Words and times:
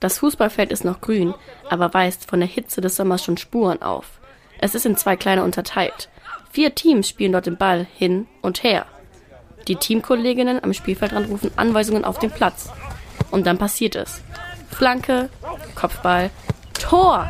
Das 0.00 0.18
Fußballfeld 0.18 0.70
ist 0.70 0.84
noch 0.84 1.00
grün, 1.00 1.34
aber 1.68 1.92
weist 1.92 2.28
von 2.28 2.40
der 2.40 2.48
Hitze 2.48 2.80
des 2.80 2.96
Sommers 2.96 3.24
schon 3.24 3.36
Spuren 3.36 3.82
auf. 3.82 4.20
Es 4.60 4.74
ist 4.74 4.86
in 4.86 4.96
zwei 4.96 5.16
kleine 5.16 5.44
unterteilt. 5.44 6.08
Vier 6.50 6.74
Teams 6.74 7.08
spielen 7.08 7.32
dort 7.32 7.46
den 7.46 7.56
Ball 7.56 7.86
hin 7.96 8.26
und 8.42 8.62
her. 8.62 8.86
Die 9.66 9.76
Teamkolleginnen 9.76 10.62
am 10.62 10.72
Spielfeldrand 10.72 11.28
rufen 11.28 11.50
Anweisungen 11.56 12.04
auf 12.04 12.18
den 12.18 12.30
Platz. 12.30 12.70
Und 13.30 13.46
dann 13.46 13.58
passiert 13.58 13.96
es. 13.96 14.22
Flanke, 14.70 15.28
Kopfball, 15.74 16.30
Tor! 16.74 17.28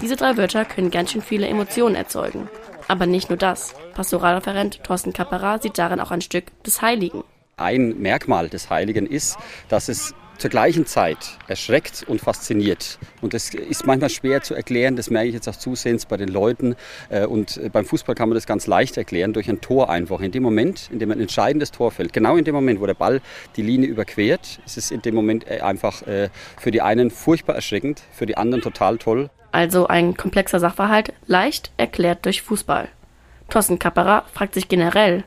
Diese 0.00 0.16
drei 0.16 0.36
Wörter 0.36 0.64
können 0.64 0.90
ganz 0.90 1.12
schön 1.12 1.22
viele 1.22 1.48
Emotionen 1.48 1.94
erzeugen. 1.94 2.48
Aber 2.88 3.06
nicht 3.06 3.28
nur 3.28 3.36
das. 3.36 3.74
Pastoralreferent 3.94 4.82
Thorsten 4.84 5.12
Kapperer 5.12 5.58
sieht 5.60 5.78
darin 5.78 6.00
auch 6.00 6.10
ein 6.10 6.20
Stück 6.20 6.44
des 6.62 6.82
Heiligen. 6.82 7.24
Ein 7.56 8.00
Merkmal 8.00 8.48
des 8.48 8.70
Heiligen 8.70 9.06
ist, 9.06 9.36
dass 9.68 9.88
es 9.88 10.14
zur 10.40 10.50
gleichen 10.50 10.86
Zeit 10.86 11.18
erschreckt 11.48 12.04
und 12.06 12.20
fasziniert. 12.20 12.98
Und 13.20 13.34
das 13.34 13.54
ist 13.54 13.86
manchmal 13.86 14.10
schwer 14.10 14.42
zu 14.42 14.54
erklären, 14.54 14.96
das 14.96 15.10
merke 15.10 15.28
ich 15.28 15.34
jetzt 15.34 15.48
auch 15.48 15.56
zusehends 15.56 16.06
bei 16.06 16.16
den 16.16 16.28
Leuten. 16.28 16.76
Äh, 17.08 17.26
und 17.26 17.60
beim 17.72 17.84
Fußball 17.84 18.14
kann 18.14 18.28
man 18.28 18.34
das 18.34 18.46
ganz 18.46 18.66
leicht 18.66 18.96
erklären, 18.96 19.32
durch 19.32 19.48
ein 19.48 19.60
Tor 19.60 19.90
einfach. 19.90 20.20
In 20.20 20.32
dem 20.32 20.42
Moment, 20.42 20.88
in 20.90 20.98
dem 20.98 21.10
ein 21.10 21.20
entscheidendes 21.20 21.70
Tor 21.70 21.90
fällt, 21.90 22.12
genau 22.12 22.36
in 22.36 22.44
dem 22.44 22.54
Moment, 22.54 22.80
wo 22.80 22.86
der 22.86 22.94
Ball 22.94 23.20
die 23.56 23.62
Linie 23.62 23.88
überquert, 23.88 24.60
ist 24.64 24.78
es 24.78 24.90
in 24.90 25.02
dem 25.02 25.14
Moment 25.14 25.48
äh, 25.50 25.60
einfach 25.60 26.06
äh, 26.06 26.30
für 26.58 26.70
die 26.70 26.82
einen 26.82 27.10
furchtbar 27.10 27.54
erschreckend, 27.54 28.02
für 28.12 28.26
die 28.26 28.36
anderen 28.36 28.62
total 28.62 28.98
toll. 28.98 29.30
Also 29.52 29.88
ein 29.88 30.16
komplexer 30.16 30.60
Sachverhalt, 30.60 31.12
leicht 31.26 31.72
erklärt 31.76 32.24
durch 32.24 32.42
Fußball. 32.42 32.88
Thorsten 33.48 33.78
Kapperer 33.78 34.24
fragt 34.32 34.54
sich 34.54 34.68
generell, 34.68 35.24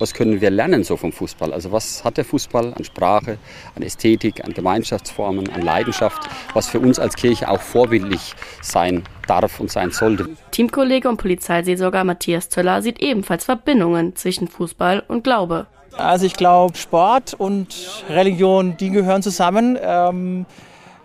was 0.00 0.14
können 0.14 0.40
wir 0.40 0.50
lernen 0.50 0.82
so 0.82 0.96
vom 0.96 1.12
Fußball? 1.12 1.52
Also 1.52 1.72
was 1.72 2.02
hat 2.04 2.16
der 2.16 2.24
Fußball 2.24 2.74
an 2.74 2.84
Sprache, 2.84 3.38
an 3.76 3.82
Ästhetik, 3.82 4.44
an 4.44 4.54
Gemeinschaftsformen, 4.54 5.48
an 5.50 5.62
Leidenschaft, 5.62 6.28
was 6.54 6.68
für 6.68 6.80
uns 6.80 6.98
als 6.98 7.14
Kirche 7.16 7.48
auch 7.48 7.60
vorbildlich 7.60 8.34
sein 8.62 9.04
darf 9.26 9.60
und 9.60 9.70
sein 9.70 9.90
sollte. 9.90 10.28
Teamkollege 10.50 11.08
und 11.08 11.18
Polizeiseelsorger 11.18 12.04
Matthias 12.04 12.48
Zöller 12.48 12.82
sieht 12.82 13.00
ebenfalls 13.00 13.44
Verbindungen 13.44 14.16
zwischen 14.16 14.48
Fußball 14.48 15.04
und 15.06 15.22
Glaube. 15.22 15.66
Also 15.96 16.26
ich 16.26 16.34
glaube, 16.34 16.76
Sport 16.76 17.34
und 17.34 18.04
Religion, 18.08 18.76
die 18.76 18.90
gehören 18.90 19.22
zusammen. 19.22 19.78
Ähm 19.82 20.46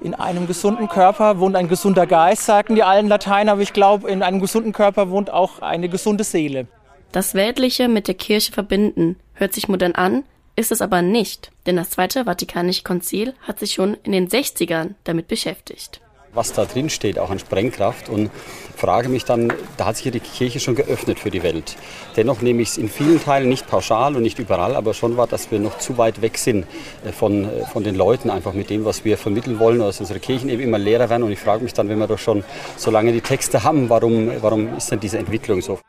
in 0.02 0.14
einem 0.14 0.46
gesunden 0.46 0.88
Körper 0.88 1.40
wohnt 1.40 1.56
ein 1.56 1.68
gesunder 1.68 2.06
Geist, 2.06 2.46
sagten 2.46 2.76
die 2.76 2.84
alten 2.84 3.08
Lateiner, 3.08 3.54
aber 3.54 3.62
ich 3.62 3.74
glaube, 3.74 4.10
in 4.10 4.22
einem 4.22 4.40
gesunden 4.40 4.72
Körper 4.72 5.10
wohnt 5.10 5.32
auch 5.32 5.62
eine 5.62 5.90
gesunde 5.90 6.24
Seele. 6.24 6.68
Das 7.16 7.34
Weltliche 7.34 7.88
mit 7.88 8.10
der 8.10 8.16
Kirche 8.16 8.52
verbinden 8.52 9.16
hört 9.36 9.54
sich 9.54 9.70
modern 9.70 9.94
an, 9.94 10.26
ist 10.58 10.74
es 10.74 10.82
aber 10.82 11.02
nicht, 11.02 11.50
denn 11.66 11.78
das 11.78 11.92
Zweite 11.92 12.26
Vatikanische 12.26 12.84
Konzil 12.84 13.36
hat 13.40 13.58
sich 13.58 13.72
schon 13.72 13.96
in 14.04 14.12
den 14.12 14.28
60ern 14.28 14.96
damit 15.06 15.30
beschäftigt. 15.30 16.02
Was 16.34 16.52
da 16.52 16.66
drin 16.66 16.90
steht, 16.90 17.18
auch 17.18 17.30
an 17.30 17.40
Sprengkraft 17.40 18.10
und 18.10 18.32
frage 18.76 19.08
mich 19.08 19.24
dann, 19.24 19.54
da 19.78 19.86
hat 19.86 19.96
sich 19.96 20.04
ja 20.04 20.12
die 20.12 20.20
Kirche 20.20 20.60
schon 20.60 20.76
geöffnet 20.76 21.18
für 21.18 21.32
die 21.32 21.42
Welt. 21.42 21.78
Dennoch 22.18 22.42
nehme 22.42 22.62
ich 22.62 22.72
es 22.72 22.78
in 22.78 22.90
vielen 22.90 23.24
Teilen 23.24 23.48
nicht 23.48 23.66
pauschal 23.66 24.18
und 24.18 24.22
nicht 24.22 24.38
überall, 24.38 24.76
aber 24.76 24.94
schon 24.94 25.16
war, 25.16 25.28
dass 25.28 25.50
wir 25.52 25.60
noch 25.60 25.78
zu 25.78 25.98
weit 25.98 26.22
weg 26.22 26.38
sind 26.38 26.66
äh, 27.06 27.14
von, 27.14 27.46
äh, 27.46 27.66
von 27.68 27.86
den 27.86 27.96
Leuten, 27.96 28.30
einfach 28.30 28.52
mit 28.52 28.70
dem, 28.70 28.84
was 28.84 29.06
wir 29.06 29.18
vermitteln 29.18 29.58
wollen, 29.58 29.80
dass 29.80 30.02
unsere 30.02 30.20
Kirchen 30.20 30.50
eben 30.50 30.62
immer 30.62 30.80
leerer 30.80 31.10
werden. 31.10 31.24
Und 31.24 31.32
ich 31.32 31.40
frage 31.40 31.64
mich 31.64 31.72
dann, 31.72 31.88
wenn 31.88 31.98
wir 31.98 32.08
doch 32.08 32.20
schon 32.20 32.44
so 32.76 32.92
lange 32.92 33.14
die 33.14 33.22
Texte 33.22 33.64
haben, 33.64 33.90
warum, 33.90 34.30
warum 34.42 34.76
ist 34.76 34.92
denn 34.92 35.00
diese 35.00 35.18
Entwicklung 35.18 35.62
so? 35.62 35.80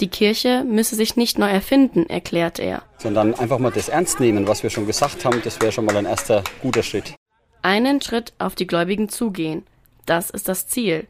Die 0.00 0.08
Kirche 0.08 0.62
müsse 0.64 0.94
sich 0.94 1.16
nicht 1.16 1.38
neu 1.38 1.48
erfinden, 1.48 2.08
erklärt 2.08 2.60
er. 2.60 2.82
Sondern 2.98 3.34
einfach 3.34 3.58
mal 3.58 3.72
das 3.72 3.88
ernst 3.88 4.20
nehmen, 4.20 4.46
was 4.46 4.62
wir 4.62 4.70
schon 4.70 4.86
gesagt 4.86 5.24
haben, 5.24 5.42
das 5.42 5.60
wäre 5.60 5.72
schon 5.72 5.86
mal 5.86 5.96
ein 5.96 6.06
erster 6.06 6.44
guter 6.62 6.84
Schritt. 6.84 7.14
Einen 7.62 8.00
Schritt 8.00 8.32
auf 8.38 8.54
die 8.54 8.68
Gläubigen 8.68 9.08
zugehen. 9.08 9.66
Das 10.06 10.30
ist 10.30 10.48
das 10.48 10.68
Ziel. 10.68 11.08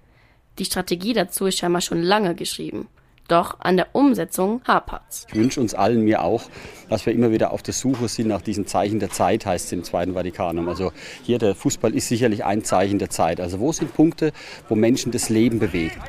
Die 0.58 0.64
Strategie 0.64 1.12
dazu 1.12 1.46
ist 1.46 1.58
scheinbar 1.58 1.82
schon 1.82 2.02
lange 2.02 2.34
geschrieben. 2.34 2.88
Doch 3.28 3.60
an 3.60 3.76
der 3.76 3.88
Umsetzung 3.94 4.62
hapert's. 4.66 5.26
Ich 5.28 5.34
wünsche 5.34 5.60
uns 5.60 5.74
allen, 5.74 6.02
mir 6.02 6.24
auch, 6.24 6.44
dass 6.88 7.04
wir 7.04 7.12
immer 7.12 7.30
wieder 7.30 7.50
auf 7.52 7.62
der 7.62 7.74
Suche 7.74 8.08
sind 8.08 8.28
nach 8.28 8.40
diesen 8.40 8.66
Zeichen 8.66 9.00
der 9.00 9.10
Zeit, 9.10 9.44
heißt 9.44 9.66
es 9.66 9.72
im 9.72 9.84
Zweiten 9.84 10.14
Vatikanum. 10.14 10.66
Also 10.66 10.92
hier 11.24 11.38
der 11.38 11.54
Fußball 11.54 11.94
ist 11.94 12.08
sicherlich 12.08 12.46
ein 12.46 12.64
Zeichen 12.64 12.98
der 12.98 13.10
Zeit. 13.10 13.38
Also 13.38 13.60
wo 13.60 13.70
sind 13.70 13.92
Punkte, 13.92 14.32
wo 14.70 14.74
Menschen 14.74 15.12
das 15.12 15.28
Leben 15.28 15.58
bewegen? 15.58 16.00